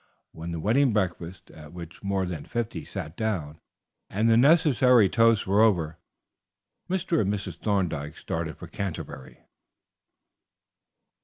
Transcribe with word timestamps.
When 0.31 0.51
the 0.51 0.59
wedding 0.59 0.93
breakfast, 0.93 1.51
at 1.51 1.73
which 1.73 2.01
more 2.01 2.25
than 2.25 2.43
fifty 2.47 2.83
sat 2.85 3.15
down, 3.15 3.59
and 4.09 4.27
the 4.27 4.35
necessary 4.35 5.07
toasts 5.09 5.45
were 5.45 5.61
over, 5.61 5.99
Mr. 6.89 7.21
and 7.21 7.31
Mrs. 7.31 7.57
Thorndyke 7.59 8.17
started 8.17 8.57
for 8.57 8.65
Canterbury. 8.65 9.41